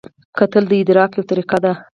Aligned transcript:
کتل 0.37 0.63
د 0.69 0.73
ادراک 0.81 1.11
یوه 1.17 1.27
طریقه 1.31 1.57
ده 1.63 1.73